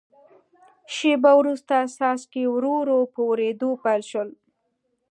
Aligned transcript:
شیبه 0.95 1.31
وروسته 1.41 1.75
څاڅکي 1.95 2.43
ورو 2.49 2.73
ورو 2.81 2.99
په 3.13 3.21
ورېدو 3.29 3.69
پیل 3.83 4.01
شول. 4.11 4.29